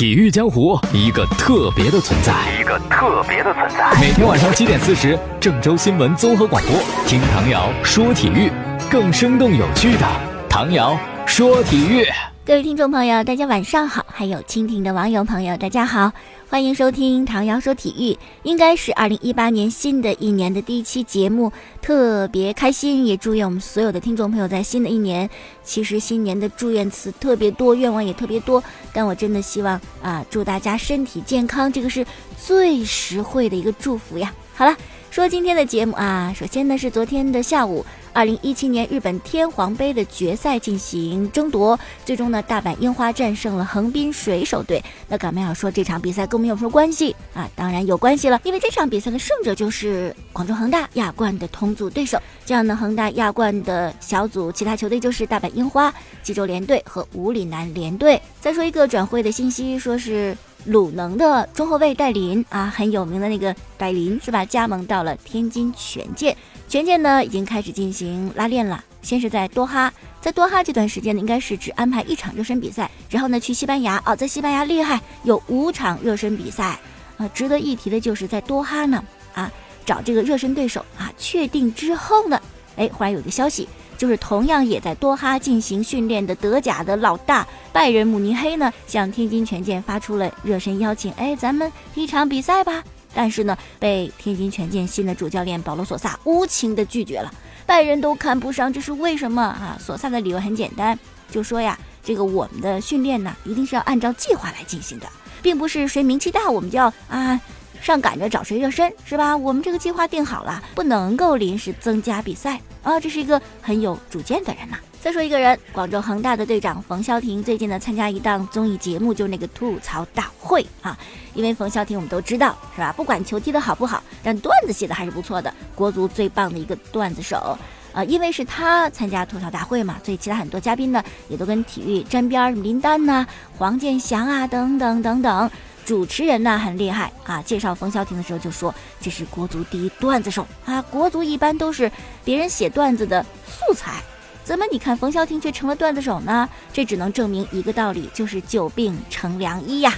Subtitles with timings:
[0.00, 4.00] 体育江湖一个特别的存在，一个特别的存在。
[4.00, 6.72] 每天晚上七点四十，郑州新闻综合广播，
[7.06, 8.50] 听唐瑶说体育，
[8.90, 10.06] 更生动有趣的
[10.48, 12.06] 唐瑶说体育。
[12.42, 16.10] 各位听众朋友，大家晚上好；还有蜻蜓的网友朋友，大家好，
[16.48, 18.18] 欢迎收听唐瑶说体育。
[18.44, 21.52] 应该是二零一八年新的一年的第一期节目，
[21.82, 25.28] 特别开心，也祝愿我们所有的听众朋友在新的一年。
[25.62, 28.64] 其实新年的祝愿词特别多，愿望也特别多，
[28.94, 32.04] 但我真的希望啊，祝大家身体健康，这个是
[32.42, 34.32] 最实惠的一个祝福呀。
[34.54, 34.74] 好了，
[35.10, 37.84] 说今天的节目啊，首先呢是昨天的下午。
[38.12, 44.82] 二零一七年日本天皇杯的决赛进行争夺，最终呢，大阪樱花战胜了横滨水手队。
[45.08, 47.48] 那敢没有说这场比赛跟我们有什么关系啊？
[47.56, 52.16] 当然有关系了，因为这场比赛的胜者就是广州恒大亚冠的同组对手。
[52.46, 55.92] 这样呢，恒大亚冠的小组其他球队就是大阪樱花、
[56.22, 58.20] 济州联队和五里南联队。
[58.40, 64.44] 再说一个转会的信息，说是鲁能的中后卫戴林啊，很有名的那个戴林是吧？
[64.44, 66.36] 加盟到了天津权健。
[66.68, 76.78] 权健呢已经开始进行拉练了，先是在多哈，在多哈这段时间呢，应该是只安排一场热身比赛，然后呢去西班牙啊，在西班牙厉害，有五场热身比赛
[77.16, 77.28] 啊。
[77.34, 79.02] 值得一提的就是在多哈呢
[79.34, 79.50] 啊
[79.84, 82.40] 找这个热身对手啊，确定之后呢，
[82.76, 83.68] 哎，忽然有一个消息，
[84.00, 92.82] 就是同样也在多哈进行训练的德甲的老大拜仁慕尼黑呢，向天津权健发出了热身邀请，哎，咱们一场比赛吧。
[93.12, 97.30] 但是呢，被天津权健新的主教练保罗·索萨无情的拒绝了。
[97.66, 99.76] 拜仁都看不上，这是为什么啊？
[99.78, 100.98] 索萨的理由很简单，
[101.30, 105.06] 就说呀，这个我们的训练呢，一定是要按照计划来进行的，
[105.42, 107.38] 并不是谁名气大我们就要啊
[107.80, 109.36] 上赶着找谁热身，是吧？
[109.36, 113.00] 我们这个计划定好了，不能够临时增加比赛啊。
[113.00, 114.76] 这是一个很有主见的人呐。
[115.00, 120.96] 再说一个人，广州恒大的队长冯潇霆最近呢参加一档综艺节目，就是那个吐槽大会啊。
[121.32, 122.92] 因为冯潇霆我们都知道是吧？
[122.94, 127.56] 不管球踢得好不好，但段子写的还是不错的，国足最棒的一个段子手
[127.94, 128.04] 啊。
[128.04, 133.26] 因为是他参加吐槽大会嘛，所以其他很多嘉宾呢也都跟体育沾边儿，林丹呐、
[133.56, 135.50] 黄健翔啊等等等等。
[135.84, 140.80] 主持人呢很厉害啊，介绍冯潇霆的时候就说这是国足第一段子手啊。
[140.82, 141.90] 国足一般都是
[142.24, 144.02] 别人写段子的素材。
[144.42, 144.64] 怎么？
[144.72, 146.48] 你看冯潇霆却成了段子手呢？
[146.72, 149.92] 这只能证明一个道理，就是久病成良医呀。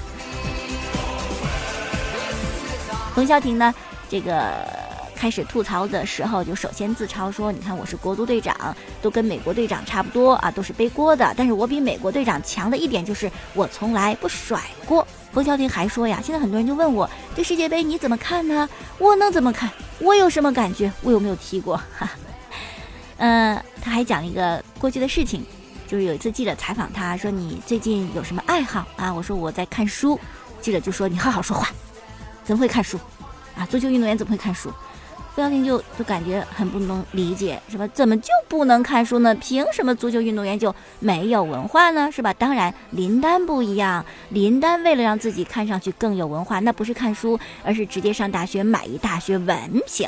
[3.15, 3.72] 冯潇霆呢，
[4.10, 4.66] 这个
[5.15, 11.32] 开始吐槽的时候，就首先自嘲说：“你看我是国足队长，都跟美国队长差不多啊，都是背锅的。
[11.37, 18.69] 但是我比美国队长强的一点就是我从来不甩锅。”冯潇霆还说呀：“现在很多人就问我，这世界杯你怎么看呢？
[18.98, 19.70] 我能怎么看？
[19.98, 20.93] 我有什么感觉？
[21.03, 21.81] 我有没有踢过？
[21.97, 22.10] 哈。”
[23.16, 25.44] 嗯，他还讲了一个过去的事情，
[25.87, 30.19] 就是有一次记者采访他说：“你最近有什么爱好啊？”我说：“我在看书。”
[30.60, 31.71] 记者就说：“你好好说话，
[32.44, 32.98] 怎么会看书？
[33.56, 34.71] 啊，足球运动员怎么会看书？”
[35.34, 37.88] 冯潇霆就就感觉很不能理解，是吧？
[37.88, 39.34] 怎么就不能看书呢？
[39.37, 42.10] 凭什么足球运动员就没有文化呢？
[42.12, 42.34] 是吧？
[42.34, 50.06] 当然，林丹不一样，林丹为了让自己看上去更有文化，那不是看书，而是直接上大学买一大学文凭。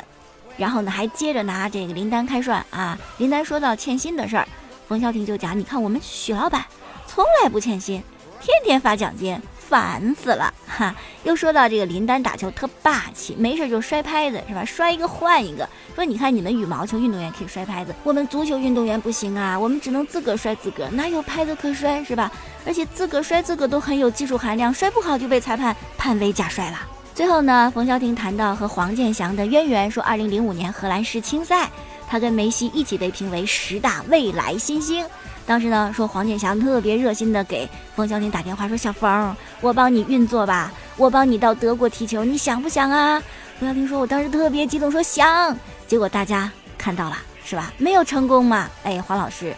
[0.57, 2.97] 然后呢，还接着拿这个林丹开涮啊！
[3.17, 4.47] 林丹说到欠薪的事儿，
[4.87, 6.63] 冯潇霆就讲：“你看我们许老板
[7.07, 8.01] 从来不欠薪，
[8.39, 9.37] 天天发奖金，
[9.69, 14.63] 烦死了哈！”又说到这个林丹打球特霸气，没事就摔拍子是吧？
[14.65, 15.67] 摔一个换一个。
[15.95, 22.31] 说你看你们羽毛球运动员可以摔拍子，我们足球运动员不行啊，我们只能自个儿摔自个儿，哪有拍子可摔是吧？
[22.65, 26.77] 而且自个儿摔自个儿都很有技术含量，摔不好就被裁判判为假摔了。
[27.13, 31.69] 最后呢，冯潇霆谈到和黄健翔的渊源，说二零零五年荷兰世青赛，
[32.09, 35.05] 他跟梅西一起被评为十大未来新星。
[35.45, 43.21] 当时呢，说黄健翔特别热心的给冯潇霆打电话，说小冯，我帮你运作吧，我帮你到德国踢球，你想不想啊？
[43.59, 45.55] 冯潇霆说，我当时特别激动，说想。
[45.87, 47.71] 结果大家看到了，是吧？
[47.77, 48.67] 没有成功嘛？
[48.83, 49.55] 哎，黄老师，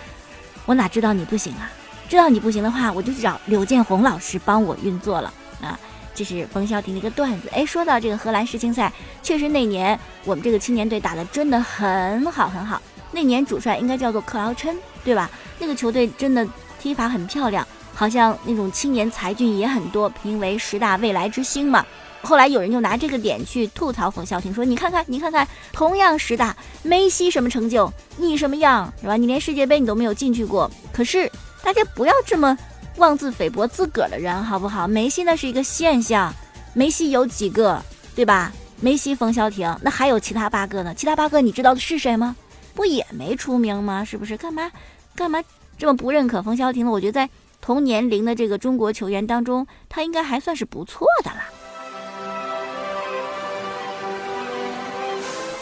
[0.65, 1.71] 我哪知道你不行啊？
[2.09, 5.79] 知道你不行的话，我就去找刘建宏老师帮我运作了啊。
[6.13, 7.49] 这是冯潇霆的一个段子。
[7.53, 8.91] 哎，说到这个荷兰世青赛，
[9.23, 12.81] 确实那年我们这个青年队打的真的很好很好。
[13.17, 15.27] 那年主帅应该叫做克劳琛，对吧？
[15.57, 16.47] 那个球队真的
[16.79, 21.83] 踢法很漂亮，好像那种青年才俊也很多，评为十大未来之星嘛。
[22.21, 29.17] 后来有人就拿这个点去吐槽冯潇霆，说：“你看看，你看看，同样十大，梅西什么成就，你什么样，是吧？
[29.17, 30.69] 你连世界杯你都没有进去过。
[30.93, 31.27] 可是
[31.63, 32.55] 大家不要这么。”
[32.97, 34.87] 妄自菲薄自个儿的人好不好？
[34.87, 36.31] 梅西那是一个现象，
[36.73, 37.83] 梅西有几个，
[38.15, 38.51] 对吧？
[38.79, 40.93] 梅西、冯潇霆，那还有其他八个呢？
[40.95, 42.35] 其他八个你知道的是谁吗？
[42.77, 44.05] 不也没出名吗？
[44.05, 44.37] 是不是？
[44.37, 44.71] 干嘛
[45.15, 45.43] 干嘛
[45.79, 46.91] 这么不认可冯潇霆呢？
[46.91, 47.27] 我觉得在
[47.59, 51.41] 同年龄的这个中国球员当中，他应该还算是不错的了。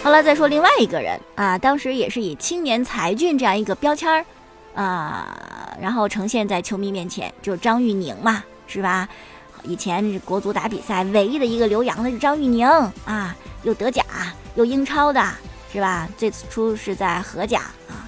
[0.04, 4.26] 好了，再说另外一个人啊，当时也是以青年才俊这样一个标签儿
[4.76, 9.08] 啊，然后呈现在球迷面前，就是张玉宁嘛，是吧？
[9.64, 12.68] 以前国足打比赛唯一的一个留洋的是张玉宁
[13.06, 13.34] 啊，
[13.64, 14.04] 又德甲
[14.56, 15.24] 又英超的，
[15.76, 16.08] 是吧？
[16.18, 18.08] 最初是在荷甲啊，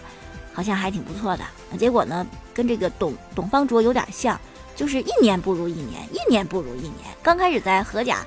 [0.54, 1.44] 好像还挺不错的。
[1.78, 4.40] 结果呢，跟这个董董方卓有点像，
[4.74, 7.14] 就是一年不如一年，一年不如一年。
[7.22, 8.20] 刚开始在荷甲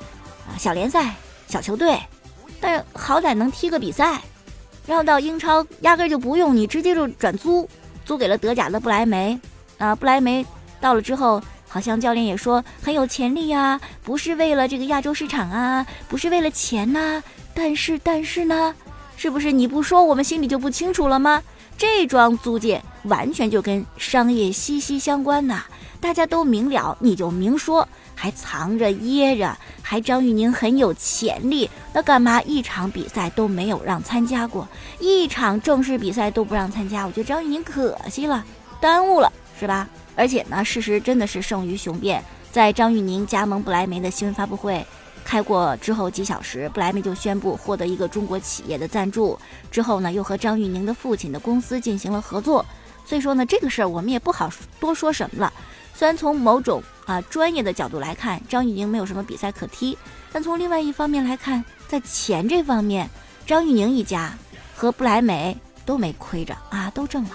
[0.47, 1.15] 啊小联赛
[1.49, 1.99] 小球队，
[2.61, 4.21] 但是好歹能踢个比赛，
[4.87, 7.67] 然后到英超压根就不用你，直接就转租，
[8.05, 9.41] 租给了德甲的不莱梅
[9.79, 9.95] 啊。
[9.95, 10.45] 不莱梅
[10.83, 11.43] 到了之后。
[11.73, 17.23] 好像教练也说很有潜力呀，不是为了这个亚洲市场啊，不是为了钱呐。
[17.55, 18.75] 但是，但是呢，
[19.23, 21.43] 是不是你不说我们心里就不清楚了吗？
[21.77, 25.63] 这桩租借完全就跟商业息息相关呐，
[26.01, 34.67] 大家都明了，你就明说，还藏着掖着，还张玉宁很有潜力，那干嘛一场比赛都没有让参加过，
[34.99, 37.05] 一场正式比赛都不让参加？
[37.05, 38.43] 我觉得张玉宁可惜了，
[38.81, 39.31] 耽误了，
[39.61, 39.87] 是吧？
[40.17, 42.25] 而且呢，事实真的是胜于雄辩。
[42.51, 44.85] 在张玉宁加盟不莱梅的新闻发布会
[45.25, 49.39] 开过之后几小时，不莱梅就宣布获得一个中国企业的赞助。
[49.71, 52.65] 之后呢，又和张玉宁的父亲的公司进行了合作。
[53.07, 55.53] 所以说呢，这个事儿我们也不好多说什么了。
[55.95, 59.97] 虽然从某种啊专业的角度来看，张玉宁没有什么比赛可踢，
[60.33, 63.09] 但从另外一方面来看，在钱这方面，
[63.47, 64.33] 张玉宁一家
[64.75, 67.31] 和不莱梅都没亏着啊，都挣了。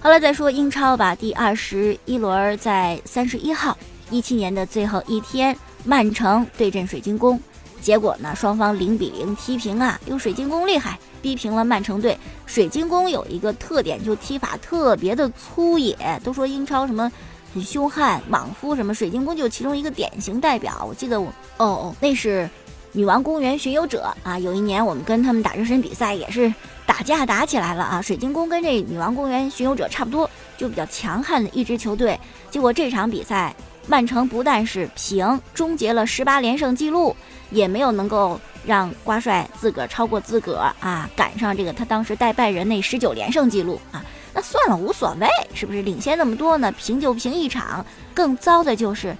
[0.00, 1.14] 好了，再说英超吧。
[1.14, 3.76] 第二十一轮在三十一号，
[4.10, 7.40] 一七年的最后一天，曼城对阵水晶宫，
[7.80, 9.98] 结果呢，双方零比零踢平啊。
[10.06, 12.16] 用水晶宫厉害，逼平了曼城队。
[12.46, 15.96] 水晶宫有一个特点，就踢法特别的粗野。
[16.22, 17.10] 都说英超什么
[17.52, 20.84] 很凶悍、莽夫什么，水晶宫就其中一个典型代表。
[20.88, 21.26] 我记得我
[21.56, 22.48] 哦哦，那是
[22.92, 24.38] 女王公园巡游者啊。
[24.38, 26.52] 有一年我们跟他们打热身比赛，也是。
[26.86, 28.00] 打架打起来了啊！
[28.00, 32.18] 水晶宫跟这女王公园巡游者差不多，就比较强悍的一支球队。
[32.48, 33.52] 结果这场比赛，
[33.86, 37.14] 曼城不但是平，终结了十八连胜记录，
[37.50, 44.04] 也没有能够让瓜帅自个儿超过自个儿啊，赶上这个他当时带拜仁那十九连胜记录啊。
[44.34, 46.70] 那算了，无所谓，是不是领先那么多呢？
[46.72, 47.84] 平就平一场。
[48.12, 49.16] 更糟的就是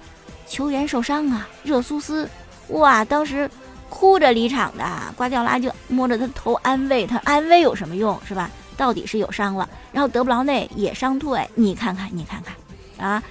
[0.47, 2.29] 球员受伤啊，热苏斯，
[2.69, 3.49] 哇，当时。
[3.89, 4.83] 哭着离场的
[5.15, 8.51] 瓜迪奥拉就摸着他头安慰他，安慰有什么用是吧？
[8.75, 13.23] 到底是有伤了，然后德布劳内也伤退，你看看你看看，啊，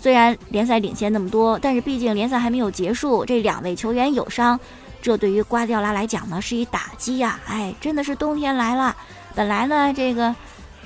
[0.00, 4.58] 虽然联赛领先那么多，但是毕竟联赛还没有结束，这两位球员有伤，
[5.02, 7.38] 这对于瓜迪奥拉来讲呢是一打击呀！
[7.46, 8.96] 哎，真的是冬天来了，
[9.34, 10.34] 本来呢这个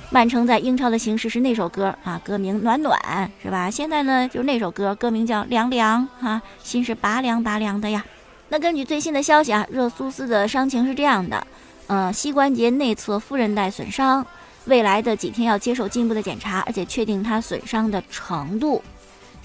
[0.09, 2.99] 曼城在英超的形式是那首歌啊，歌名暖暖
[3.41, 3.71] 是吧？
[3.71, 8.03] 现在呢就是那首歌，歌名叫凉凉啊，心是拔凉拔凉的呀。
[8.49, 11.47] 那根据最新的消息啊，热苏斯的伤情是这样的，
[11.87, 14.25] 嗯，膝关节内侧副韧带损伤，
[14.65, 18.83] 未来的几天要接受进一步的检查，而且确定他损伤的程度。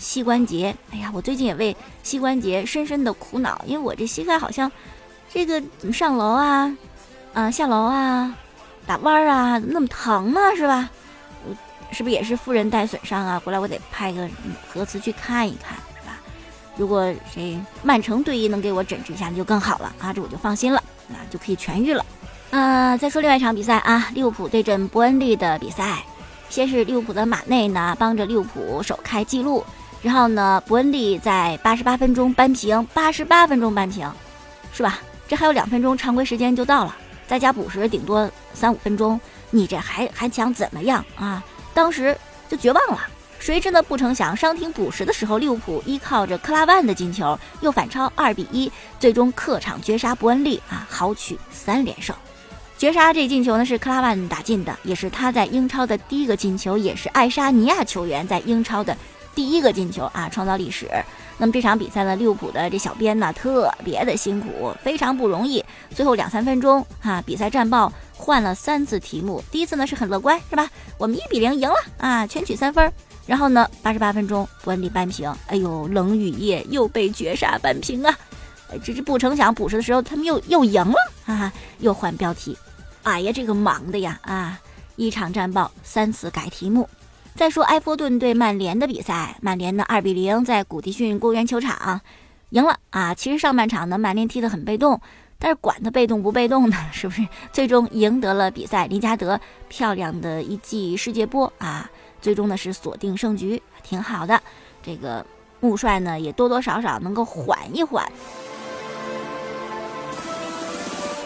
[0.01, 4.73] 膝关节，哎呀，我最近也为膝关节深深的苦恼，因为我这膝盖好像，
[5.33, 6.75] 这个怎么上楼啊，
[7.35, 8.35] 啊下楼啊，
[8.87, 10.41] 打弯儿啊，那么疼呢？
[10.57, 10.89] 是吧？
[11.47, 11.55] 我
[11.93, 13.41] 是不是也是副韧带损伤啊？
[13.45, 14.29] 回来我得拍个
[14.67, 15.77] 核磁去看一看。
[16.01, 16.19] 是吧
[16.77, 22.05] 如果谁曼城队医能给我诊治一下，那就更好了啊，这我就放心了，那就可以痊愈了。
[22.51, 26.03] 啊，再说另外一场比赛啊，利物浦对阵伯恩利的比赛，
[26.49, 29.65] 先是利物浦的马内呢帮着利物浦首开纪录，
[30.03, 34.11] 然后呢伯恩利在八十八分钟扳平，八十八分钟扳平，
[34.73, 34.99] 是吧？
[35.29, 36.97] 这还有两分钟常规时间就到了，
[37.29, 41.43] 再加补时顶多三五分钟，你这还还想怎么样啊？
[41.73, 42.17] 当时
[42.49, 42.99] 就绝望了。
[43.39, 43.83] 谁知呢？
[43.83, 52.15] 不成想，伤停补时的时候，利物浦依靠着克拉万的进球，又反超二比一，最终客场绝杀伯恩利啊，豪取三连胜。
[52.77, 58.95] 绝杀这进球呢是克拉万打进的，也是他在英超的第一个进球，也是爱沙尼亚球员在英超的
[59.35, 60.89] 第一个进球啊，创造历史。
[61.39, 65.65] 那么这场比赛呢，利物浦的这小编呢特别的辛苦，非常不容易。
[65.95, 70.69] 最后两三分钟啊，比赛战报换了三次题目，第一次呢是很乐观，是吧？
[70.99, 72.93] 我们一比零赢了啊，全取三分。
[73.27, 75.33] 然后呢，八十八分钟，伯恩利扳平。
[75.47, 78.15] 哎呦，冷雨夜又被绝杀扳平啊！
[78.85, 80.95] 这这不成想，补时的时候他们又又赢了
[81.27, 81.53] 啊！
[81.79, 82.59] 又换标题，
[83.05, 84.61] 哎呀，这个忙的呀啊！
[84.97, 86.89] 一场战报三次改题目。
[87.37, 92.01] 再说埃弗顿对曼联的比赛，曼联呢二比零在古迪逊公园球场
[92.51, 93.15] 赢了啊！
[93.15, 95.01] 其实上半场呢，曼联踢得很被动，
[95.39, 97.27] 但是管他被动不被动呢， 是不是？
[97.53, 98.87] 最终赢得了比赛。
[98.89, 101.89] 林加德漂亮的一记世界波啊！
[102.21, 104.39] 最终呢是锁定胜局，挺好的。
[104.83, 105.25] 这个
[105.61, 108.05] 穆帅呢也多多少少能够缓一缓。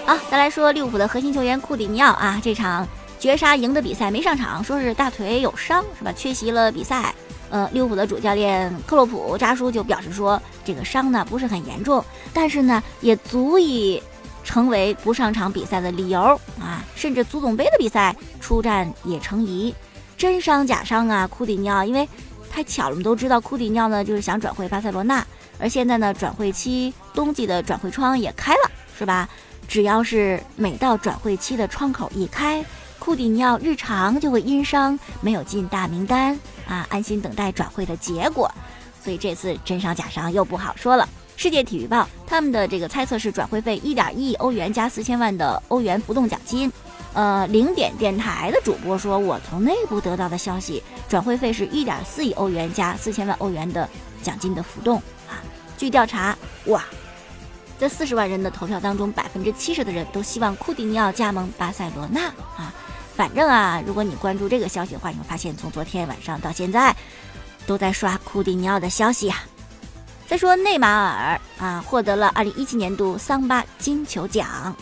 [0.07, 2.87] 好，再来说利物浦的核心球员库蒂尼奥啊，这场
[3.25, 6.13] 绝杀赢的比赛没上场，说是大腿有伤，是吧？
[6.13, 7.15] 缺席了比赛。
[7.49, 12.05] 呃，利物浦的主教练克洛普扎叔就表示说，这个伤呢不是很严重，
[12.35, 14.03] 但是呢也足以
[14.45, 16.21] 成为不上场比赛的理由
[16.61, 19.75] 啊，甚至足总杯的比赛出战也成疑。
[20.19, 22.07] 真伤假伤啊，库蒂尼奥，因为
[22.51, 25.27] 太巧了，我们都知道库蒂尼奥呢就是想转会巴塞罗那，
[25.59, 29.27] 而现在呢转会期冬季的转会窗也开了，是吧？
[29.67, 32.63] 只要是每到转会期的窗口一开，
[33.05, 36.35] 库蒂尼奥日常就会因伤没有进大名单
[36.67, 38.51] 啊，安心等待转会的结果。
[39.03, 41.07] 所以这次真伤假伤又不好说了。
[41.37, 46.73] 世界体育报他们的这个猜测是转会费一点一亿欧元加四千万的欧元浮动奖金。
[47.13, 53.87] 呃，零点电台的主播说，我从内部得到的消息，转会费是一点四亿欧元加四千万欧元的
[54.23, 54.97] 奖金的浮动
[55.29, 55.45] 啊。
[55.77, 56.35] 据调查，
[56.69, 56.83] 哇。
[57.79, 62.27] 在四十万人的投票当中，百分之七十的人都希望库蒂尼奥加盟巴塞罗那
[62.57, 62.73] 啊。
[63.17, 66.95] 反正啊，如果你关注这个消息的话，你会发现从昨天晚上到现在，
[67.67, 69.43] 都在刷库蒂尼奥的消息呀。
[70.27, 74.75] 再说内马尔啊，获得了二零一七年度桑巴金球奖，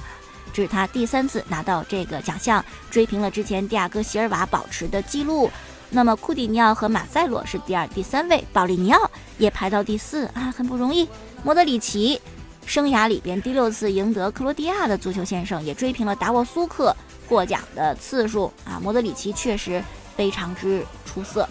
[0.53, 5.51] 这是他第三次拿到这个奖项，追平了之前蒂亚戈席尔瓦保持的记录。
[5.91, 11.07] 那么库蒂尼奥和马塞洛是第二、第三位，保利尼奥也排到第四啊，很不容易。
[11.43, 12.19] 莫德里奇。
[12.67, 16.95] 生涯里边第六次赢得克罗地亚的足球先生，也追平了达沃苏克
[17.29, 18.81] 获奖的次数啊！
[18.83, 19.83] 莫德里奇确实
[20.17, 21.49] 非常之出色。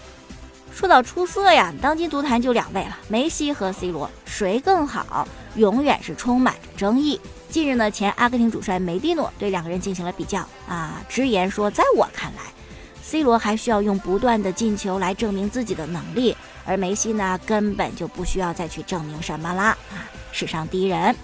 [0.74, 7.20] 说到出色呀，当今足坛就两位了，梅西和 C 罗，谁更好，永远是充满着争议。
[7.50, 12.42] 近日呢，前阿根廷主帅梅蒂诺对两个人进行了比较啊，直言说，在我看来
[13.04, 20.08] ，C 罗还需要用不断的进球来证明自己的能力，而梅西呢，根本就不需要再去证明什么啦啊！
[20.32, 21.16] 史上第一人。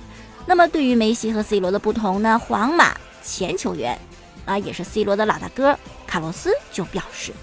[0.45, 2.39] 那么对于梅西和 C 罗的不同呢？
[2.39, 3.99] 皇马前球员
[4.45, 7.33] 啊，也是 C 罗的老大哥卡洛斯就表示，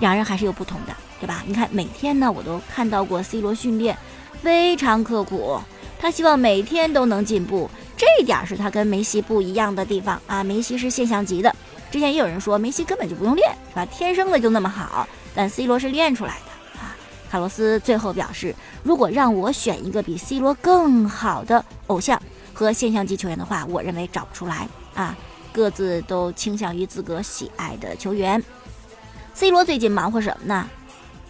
[0.00, 1.44] 两人还是有不同的，对吧？
[1.46, 3.96] 你看每天呢，我都看到过 C 罗训练，
[4.42, 5.60] 非常刻苦，
[6.00, 10.42] 他希望每天都能进步，这一点是他跟梅西不一样的地方啊。
[10.42, 11.54] 梅西是现象级的，
[11.92, 13.86] 之前也有人说梅西根本就不用练，是吧？
[13.86, 16.49] 天生的就那么好，但 C 罗是练出来的。
[17.30, 22.20] 卡洛斯最后表示，如果让我选一个比 C 罗更好的偶像
[22.52, 25.16] 和现象级球员的话，我认为找不出来啊。
[25.52, 28.42] 各自都倾向于自个喜爱的球员。
[29.34, 30.68] C 罗最近忙活什么呢？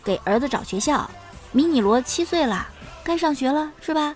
[0.03, 1.11] 给儿子找学校。
[1.53, 2.67] 迷你罗七岁了，
[3.03, 4.15] 该上学了是吧？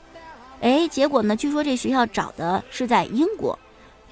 [0.60, 1.34] 哎，结果呢？
[1.36, 3.58] 据说这学校找的是在英国，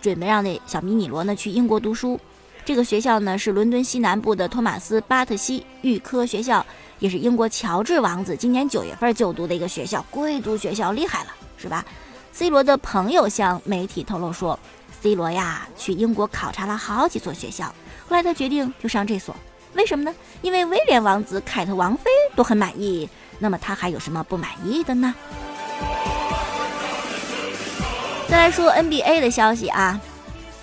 [0.00, 2.19] 准备让那小迷你罗呢去英国读书。
[2.64, 6.64] 这个学校呢是伦敦西南部的托马斯巴特西预科学校。
[7.03, 11.85] 也是英国乔治王子今年九月份就读的一个学校，贵族学校，厉害了，是吧
[12.31, 14.57] ？C 罗的朋友向媒体透露说
[15.01, 17.67] ，C 罗呀去英国考察了好几所学校，
[18.09, 19.35] 后来他决定就上这所，
[19.75, 20.15] 为什么呢？
[20.43, 22.05] 因为威廉王子、凯特王妃
[22.37, 23.09] 都很满意，
[23.41, 25.13] 那么他还有什么不满意的呢？
[28.29, 30.01] 再来说 NBA 的消息啊，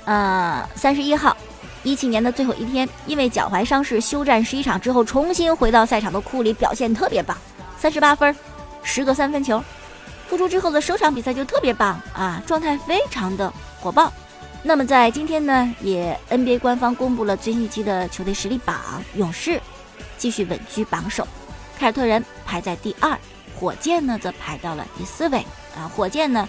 [0.05, 1.35] 呃，三十一号。
[1.83, 7.37] 一七年的最后一天，因为脚踝伤势休战十一场之后，重新回到赛场的库里表现特别棒，
[7.77, 8.35] 三十八分，
[8.83, 9.63] 十个三分球。
[10.27, 14.11] 复出之后的首场比赛就特别棒啊，状态非常的火爆。
[14.61, 18.77] 那么在今天呢，也 NBA 官方公布了最新一期的球队实力榜，
[19.15, 19.59] 勇士
[20.17, 21.25] 继续稳居榜首，
[21.79, 23.17] 凯尔特人排在第二，
[23.57, 25.39] 火箭呢则排到了第四位
[25.75, 25.89] 啊。
[25.95, 26.47] 火箭呢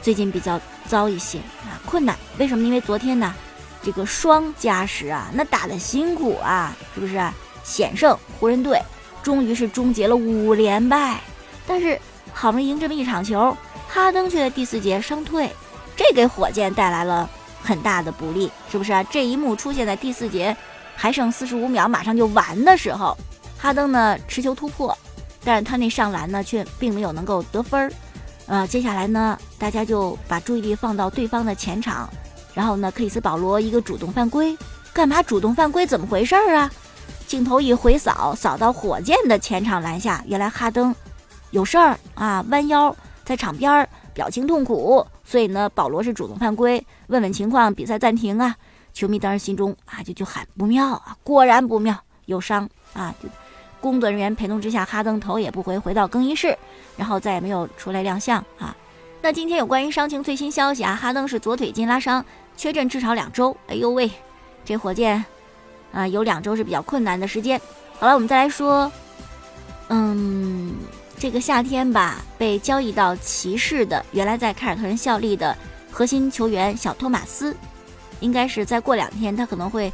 [0.00, 2.16] 最近比较糟一些啊，困难。
[2.38, 2.64] 为什么？
[2.64, 3.34] 因为昨天呢。
[3.82, 7.20] 这个双加时啊，那打的辛苦啊，是不是？
[7.62, 8.80] 险胜湖人队，
[9.22, 11.20] 终于是终结了五连败。
[11.66, 11.98] 但是
[12.32, 13.56] 好不容易赢这么一场球，
[13.88, 15.50] 哈登却在第四节伤退，
[15.96, 17.28] 这给火箭带来了
[17.62, 18.92] 很大的不利，是不是？
[19.10, 20.56] 这一幕出现在第四节
[20.96, 23.16] 还剩四十五秒，马上就完的时候，
[23.58, 24.96] 哈登呢持球突破，
[25.44, 27.92] 但是他那上篮呢却并没有能够得分儿。
[28.46, 32.10] 呃，接下来呢，大家就把注意力放到对方的前场。
[32.54, 34.56] 然后呢，克里斯保罗一个主动犯规，
[34.92, 35.86] 干嘛主动犯规？
[35.86, 36.70] 怎么回事儿啊？
[37.26, 40.94] 镜头一回扫，扫到火箭的前场篮下，原来哈登
[41.52, 45.06] 有事儿啊，弯腰在场边儿，表情痛苦。
[45.24, 48.56] 所以呢，保罗是主动犯规，问问情况，比赛暂停啊。
[48.92, 53.14] 球迷当时心中啊就就喊不妙啊，果然不妙，有伤啊。
[53.80, 56.58] 工作人员陪同之下，哈登头也不回回到更衣室，
[56.96, 58.76] 然后再也没有出来亮相啊。
[59.22, 62.24] 那今天有关于伤情最新消息啊，哈登是左腿筋拉伤。
[62.56, 64.10] 缺阵至少两周，哎呦喂，
[64.64, 65.24] 这火箭
[65.92, 67.60] 啊有两周是比较困难的时间。
[67.98, 68.90] 好了，我们再来说，
[69.88, 70.74] 嗯，
[71.18, 75.56] 这个夏天吧，被交易到骑士的，原来在凯尔特人效力的
[75.90, 77.54] 核心球员小托马斯，
[78.20, 79.92] 应该是再过两天，他可能会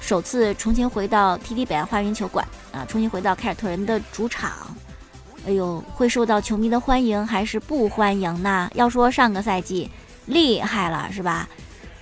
[0.00, 4.74] 首次重新回到 TD 北岸花园球馆啊，重新回到凯尔特人的主场。
[5.44, 8.70] 哎呦，会受到球迷的欢迎还是不欢迎呢？
[8.74, 9.90] 要说上个赛季
[10.26, 11.48] 厉害了，是吧？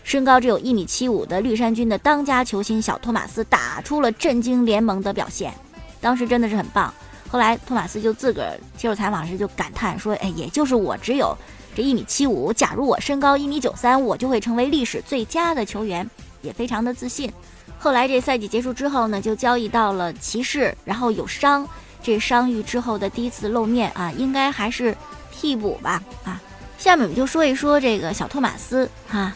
[0.04, 5.54] 身高只有一米七五的绿衫军的当家球星小托马斯打出了震惊联盟的表现，
[6.02, 6.92] 当时真的是很棒。
[7.30, 11.35] 后来托马斯就自个儿接受采访时就感叹说：“哎，也就是我只有
[11.75, 16.09] 这一米七五，假如我身高一米九三，我就会成为历史最佳的球员，
[16.42, 17.32] 也非常的自信。”
[17.78, 21.66] 后来这赛季结束之后呢，就交易到了骑士，然后有伤。
[22.02, 24.97] 这伤愈之后的第一次露面啊，应该还是
[25.30, 26.40] 替补吧啊。
[26.78, 29.33] 下面我们就说一说这个小托马斯哈，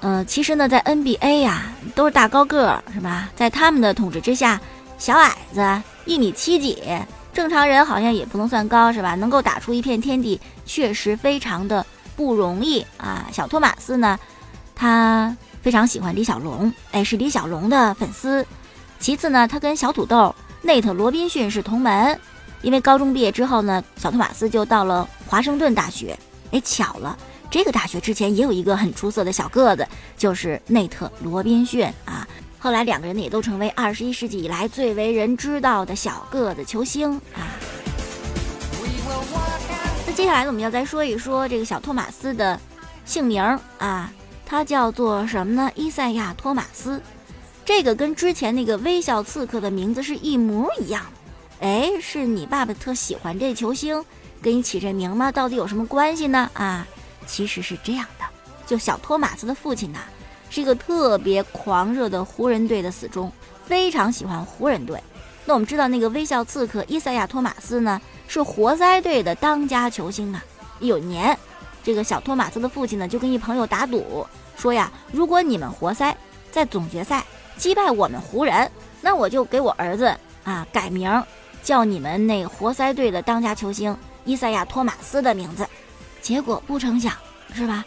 [0.00, 1.64] 呃，其实呢，在 NBA 呀
[1.96, 3.28] 都是大高个儿是吧？
[3.34, 4.60] 在他们的统治之下，
[4.98, 6.80] 小矮子一米七几，
[7.32, 9.16] 正常人好像也不能算高是吧？
[9.16, 11.84] 能够打出一片天地，确实非常的
[12.14, 13.26] 不容易啊。
[13.32, 14.16] 小托马斯呢，
[14.76, 18.46] 他非常喜欢李小龙，哎，是李小龙的粉丝。
[19.00, 20.32] 其次呢，他跟小土豆。
[20.66, 22.18] 内特·罗宾逊是同门，
[22.60, 26.18] 因为高中毕业之后呢，小托马斯就到了华盛顿大学。
[26.50, 27.16] 哎，巧了，
[27.48, 32.26] 这个大学之前也有一个很出色的小个子，就是内特·罗宾逊啊。
[32.58, 37.46] 后来两个人呢也都成为二十一世纪以来最为人知道的小个子球星啊。
[40.04, 42.58] 那接下来呢，我们要再说一说这个小托马斯的
[43.04, 43.40] 姓名
[43.78, 44.10] 啊，
[44.44, 45.70] 他叫做什么呢？
[45.76, 47.00] 伊赛亚·托马斯。
[47.66, 51.04] 这个跟之前那个微笑刺客的名字是一模一样，
[51.60, 54.04] 哎，是你爸爸特喜欢这球星，
[54.40, 55.32] 给你起这名吗？
[55.32, 56.48] 到底有什么关系呢？
[56.54, 56.86] 啊，
[57.26, 58.24] 其实是这样的，
[58.64, 59.98] 就小托马斯的父亲呐，
[60.48, 63.32] 是一个特别狂热的湖人队的死忠，
[63.64, 65.02] 非常喜欢湖人队。
[65.44, 70.44] 那我们知道那个微笑刺客伊赛亚托马斯呢，是活塞队的当家球星啊。
[70.78, 71.36] 有年，
[71.82, 74.24] 这个小托马斯的父亲呢，就跟一朋友打赌，
[74.56, 76.16] 说呀，如果你们活塞
[76.52, 77.24] 在总决赛。
[77.56, 80.14] 击败我们湖人，那我就给我儿子
[80.44, 81.22] 啊改名，
[81.62, 85.66] 叫你们那活塞队的当家球星伊赛亚·托马斯的名字。
[86.20, 87.12] 结果不成想，
[87.54, 87.84] 是吧？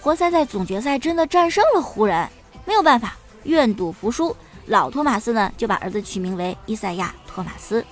[0.00, 2.28] 活塞在总决赛真的战胜了湖人，
[2.64, 4.36] 没有办法，愿赌服输。
[4.66, 7.84] 老托马斯呢，就把儿子取名为伊赛亚·托马斯。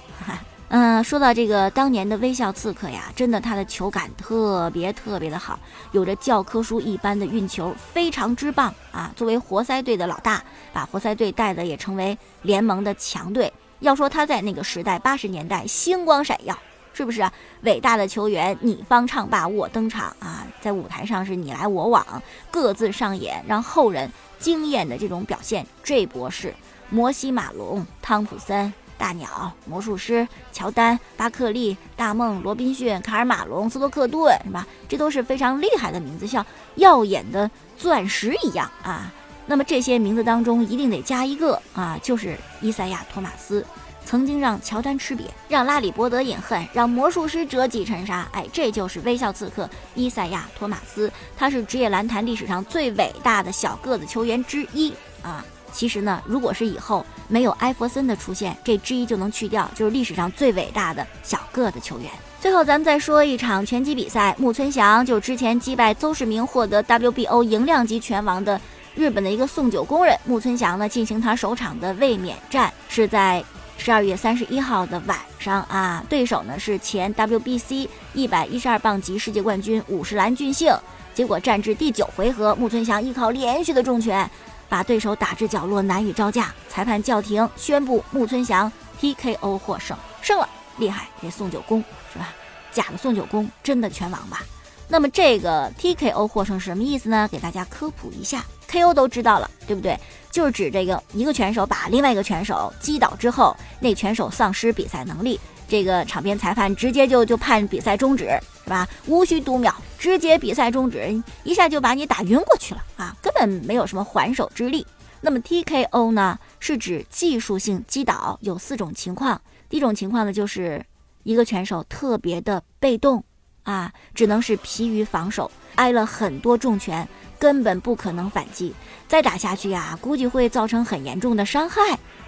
[0.74, 5.58] 嗯，说到这个当年的微笑刺客呀，真的他的球感特别特别的好，
[5.90, 9.12] 有着教科书一般的运球，非常之棒啊！
[9.14, 13.52] 作为活塞队的老大，把活塞队带的也成为联盟的强队。
[13.80, 16.58] 要说他在那个时代，八十年代星光闪耀，
[16.94, 17.30] 是不是啊？
[17.64, 25.66] 伟大的球员，你方唱罢我登场啊，在舞台上是你来我往，各自上演让后人惊艳的这种表现。
[25.84, 26.54] J 博士、
[26.88, 28.72] 摩西马龙、汤普森。
[29.02, 34.64] 大鸟、魔术师、乔丹、巴克利、大梦、罗宾逊、卡尔马龙、斯托克顿，是吧？
[34.88, 39.12] 这都是非常厉害的名字，像耀眼的钻石一样啊。
[39.44, 43.66] 那么这些名字当中一定得加一个啊，就是伊赛亚·托马斯，
[44.06, 48.28] 曾经让乔丹吃瘪，让拉里伯德饮恨，让魔术师折戟沉沙。
[48.30, 55.44] 哎，这就是微笑刺客伊赛亚·托马斯，他是职业篮坛历史上最伟大的小个子球员之一啊。
[55.72, 62.10] 其实呢，如果是以后没有艾弗森的出现，这之一就能去掉，就是历史上最伟大的小个的球员。
[62.40, 68.60] 最后，咱们再说一场拳击比赛，木村翔就之前击败邹市明，获得 WBO 赢量级拳王的
[68.94, 73.42] 日本的一个送酒工人木村翔呢，进行他首场的卫冕战，是在
[73.78, 80.74] 十二月三十一号的晚上啊，对手呢是前 WBC 一百一十二磅级世界冠军五十岚俊幸，
[81.14, 84.28] 结果战至第九回合，木村翔依靠连续的重拳。
[84.72, 86.50] 把对手打至角落，难以招架。
[86.66, 91.10] 裁判叫停，宣布木村翔 TKO 获胜，胜了，厉害！
[91.20, 92.30] 这送酒工是吧？
[92.72, 94.42] 假的送酒工，真的拳王吧？
[94.88, 97.28] 那么这个 TKO 获胜是什么意思呢？
[97.30, 99.94] 给大家科普一下，KO 都知道了，对不对？
[100.30, 105.38] 就是指这个一个拳手把另外一个拳手击倒之后，那拳手丧失比赛能力。
[105.68, 108.88] 这个场边裁判直接就就判比赛终止，是吧？
[109.06, 114.86] 无需读秒，直接比赛终止，一下就把你打晕过去了啊，根本没有什么还手之力。
[115.20, 119.40] 那么 TKO 呢，是指技术性击倒，有四种情况。
[119.68, 120.84] 第一种情况呢，就是
[121.22, 123.22] 一个拳手特别的被动
[123.62, 128.74] 啊，只能是疲于防守，挨了很多重拳，根本不可能反击，
[129.06, 131.80] 再打下去呀，估计会造成很严重的伤害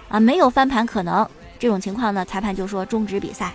[0.07, 1.27] 啊，没有翻盘可能。
[1.59, 3.53] 这种情况呢，裁判就说终止比赛。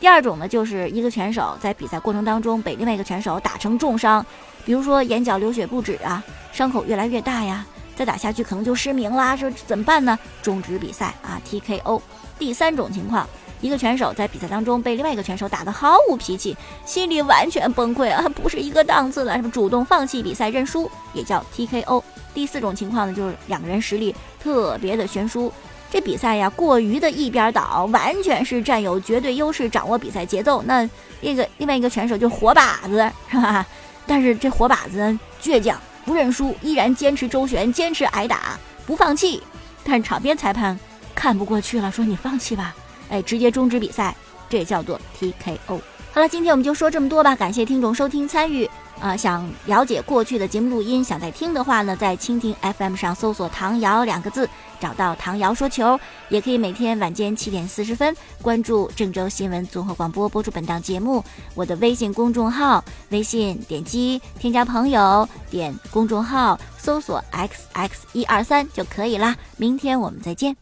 [0.00, 4.24] 第二种呢，就是一个拳手在比赛过程当中被另外一个拳手打成重伤，
[4.64, 10.16] 比如说眼角流血不止啊，伤口越来越大呀，再打下去可能就失明啦，说怎么办呢？
[10.40, 12.00] 终止比赛啊，TKO。
[12.38, 13.28] 第三种情况，
[13.60, 16.56] 一个拳手在比赛当中被另外一个拳手打得毫无脾气，
[16.86, 22.00] 心里完全崩溃啊，不是一个档次的，什么主动放弃比赛认输，也叫 TKO。
[22.32, 25.52] 第四种情况呢，就是两个人实力特别的悬殊，
[25.90, 30.62] 这比赛呀过于的一边倒，完全是占有绝对优势，掌握比赛节奏。
[30.62, 30.88] 那
[31.20, 33.64] 那个另外一个拳手就是活靶子， 是吧？
[34.06, 35.80] 但是这活靶子倔强。
[36.04, 39.42] 不认输，依然坚持周旋，坚持挨打，不放弃。
[39.84, 40.78] 但是场边裁判
[41.14, 42.74] 看不过去了，说你放弃吧，
[43.10, 44.16] 哎，直接终止比赛，
[44.48, 45.78] 这叫做 TKO。
[46.10, 48.66] 好了，今天我们就说这么多吧，感谢听众收听参与。
[49.00, 54.48] 啊，想了解过去的节目录音，想再听的话呢，在蜻蜓 FM 上搜索“唐瑶”两个字，
[54.80, 61.24] 找到唐瑶说球，也可以每天晚间七点四十分关注郑州新闻综合广播播出本档节目。
[61.54, 69.36] 我的微信公众号，微信点击添加朋友，点公众号搜索 xx 一二三就可以啦。
[69.56, 70.58] 明天我们再见。